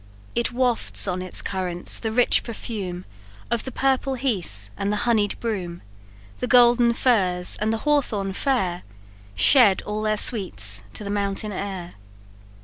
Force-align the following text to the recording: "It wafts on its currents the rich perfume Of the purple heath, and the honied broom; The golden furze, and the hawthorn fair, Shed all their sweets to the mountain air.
"It 0.33 0.51
wafts 0.51 1.07
on 1.07 1.21
its 1.21 1.43
currents 1.43 1.99
the 1.99 2.11
rich 2.11 2.41
perfume 2.43 3.05
Of 3.51 3.65
the 3.65 3.71
purple 3.71 4.15
heath, 4.15 4.67
and 4.75 4.91
the 4.91 4.97
honied 5.05 5.39
broom; 5.39 5.83
The 6.39 6.47
golden 6.47 6.93
furze, 6.93 7.55
and 7.61 7.71
the 7.71 7.77
hawthorn 7.85 8.33
fair, 8.33 8.81
Shed 9.35 9.83
all 9.83 10.01
their 10.01 10.17
sweets 10.17 10.81
to 10.95 11.03
the 11.03 11.11
mountain 11.11 11.51
air. 11.51 11.93